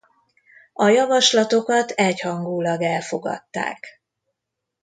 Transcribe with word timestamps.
A 0.73 0.85
javaslatokat 0.87 1.91
egyhangúlag 1.91 2.81
elfogadták. 2.81 4.01